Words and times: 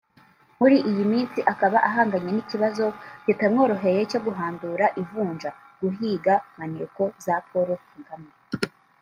Muri 0.59 0.77
iyi 0.89 1.03
minsi 1.11 1.39
akaba 1.53 1.77
ahanganye 1.89 2.31
n’ikibazo 2.33 2.85
kitamworoheye 3.25 4.01
cyo 4.11 4.19
guhandura 4.25 4.85
ivunja 5.01 5.49
(guhiga 5.79 6.33
maneko 6.59 7.03
za 7.23 7.35
Paul 7.49 7.69
Kagame) 7.89 8.31